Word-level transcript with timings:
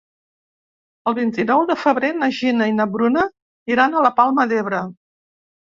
El 1.11 1.15
vint-i-nou 1.19 1.61
de 1.73 1.77
febrer 1.83 2.11
na 2.23 2.31
Gina 2.39 2.71
i 2.73 2.75
na 2.81 2.91
Bruna 2.97 3.27
iran 3.77 3.95
a 4.01 4.07
la 4.09 4.17
Palma 4.23 4.49
d'Ebre. 4.55 4.87